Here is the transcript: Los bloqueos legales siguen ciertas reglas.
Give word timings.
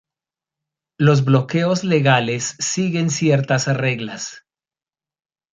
Los 0.97 1.23
bloqueos 1.25 1.83
legales 1.83 2.55
siguen 2.57 3.11
ciertas 3.11 3.67
reglas. 3.67 4.47